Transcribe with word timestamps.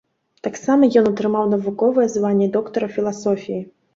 Таксама 0.45 0.87
ён 1.01 1.09
атрымаў 1.09 1.45
навуковае 1.51 2.07
званне 2.15 2.47
доктара 2.57 2.91
філасофіі. 2.95 3.63